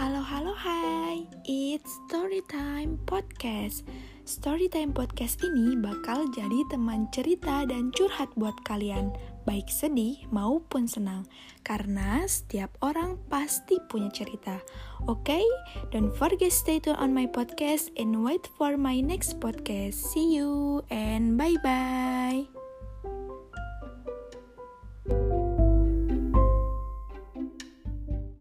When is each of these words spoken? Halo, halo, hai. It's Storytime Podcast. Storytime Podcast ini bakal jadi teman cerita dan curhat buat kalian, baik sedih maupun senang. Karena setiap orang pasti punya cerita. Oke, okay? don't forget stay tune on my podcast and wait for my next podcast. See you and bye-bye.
Halo, 0.00 0.24
halo, 0.24 0.56
hai. 0.56 1.28
It's 1.44 1.92
Storytime 2.08 2.96
Podcast. 3.04 3.84
Storytime 4.24 4.96
Podcast 4.96 5.44
ini 5.44 5.76
bakal 5.76 6.24
jadi 6.32 6.64
teman 6.72 7.12
cerita 7.12 7.68
dan 7.68 7.92
curhat 7.92 8.32
buat 8.32 8.56
kalian, 8.64 9.12
baik 9.44 9.68
sedih 9.68 10.24
maupun 10.32 10.88
senang. 10.88 11.28
Karena 11.68 12.24
setiap 12.24 12.80
orang 12.80 13.20
pasti 13.28 13.76
punya 13.92 14.08
cerita. 14.08 14.64
Oke, 15.04 15.36
okay? 15.36 15.44
don't 15.92 16.16
forget 16.16 16.48
stay 16.48 16.80
tune 16.80 16.96
on 16.96 17.12
my 17.12 17.28
podcast 17.28 17.92
and 18.00 18.24
wait 18.24 18.48
for 18.56 18.80
my 18.80 19.04
next 19.04 19.36
podcast. 19.36 20.00
See 20.00 20.32
you 20.32 20.80
and 20.88 21.36
bye-bye. 21.36 22.59